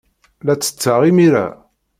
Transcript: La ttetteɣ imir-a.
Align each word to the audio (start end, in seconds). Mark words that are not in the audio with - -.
La 0.45 0.53
ttetteɣ 0.55 0.99
imir-a. 1.09 1.47